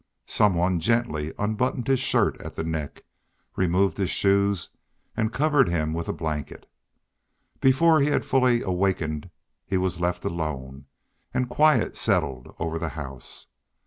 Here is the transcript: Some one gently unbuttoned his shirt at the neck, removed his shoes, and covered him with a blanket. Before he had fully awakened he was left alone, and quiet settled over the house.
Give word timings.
Some 0.25 0.55
one 0.55 0.79
gently 0.79 1.31
unbuttoned 1.37 1.85
his 1.85 1.99
shirt 1.99 2.41
at 2.41 2.55
the 2.55 2.63
neck, 2.63 3.03
removed 3.55 3.99
his 3.99 4.09
shoes, 4.09 4.71
and 5.15 5.31
covered 5.31 5.69
him 5.69 5.93
with 5.93 6.07
a 6.07 6.11
blanket. 6.11 6.67
Before 7.59 7.99
he 8.01 8.07
had 8.07 8.25
fully 8.25 8.63
awakened 8.63 9.29
he 9.63 9.77
was 9.77 10.01
left 10.01 10.25
alone, 10.25 10.85
and 11.35 11.47
quiet 11.47 11.95
settled 11.95 12.55
over 12.57 12.79
the 12.79 12.89
house. 12.97 13.47